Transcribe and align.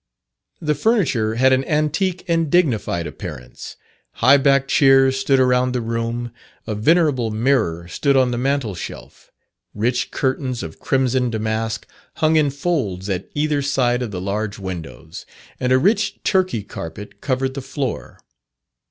The 0.59 0.73
furniture 0.73 1.35
had 1.35 1.53
an 1.53 1.63
antique 1.65 2.25
and 2.27 2.49
dignified 2.49 3.05
appearance. 3.05 3.75
High 4.13 4.37
backed 4.37 4.71
chairs 4.71 5.17
stood 5.19 5.39
around 5.39 5.73
the 5.73 5.79
room; 5.81 6.31
a 6.65 6.73
venerable 6.73 7.29
mirror 7.29 7.87
stood 7.87 8.17
on 8.17 8.31
the 8.31 8.37
mantle 8.39 8.73
shelf; 8.73 9.29
rich 9.75 10.09
curtains 10.09 10.63
of 10.63 10.79
crimson 10.79 11.29
damask 11.29 11.85
hung 12.15 12.35
in 12.35 12.49
folds 12.49 13.11
at 13.11 13.29
either 13.35 13.61
side 13.61 14.01
of 14.01 14.09
the 14.09 14.19
large 14.19 14.57
windows; 14.57 15.27
and 15.59 15.71
a 15.71 15.77
rich 15.77 16.17
Turkey 16.23 16.63
carpet 16.63 17.21
covered 17.21 17.53
the 17.53 17.61
floor. 17.61 18.17